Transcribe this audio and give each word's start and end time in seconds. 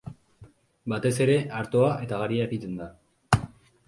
Batez 0.93 1.11
ere, 1.25 1.35
artoa 1.59 1.91
eta 2.05 2.21
garia 2.23 2.47
egiten 2.47 2.73
da. 2.81 2.89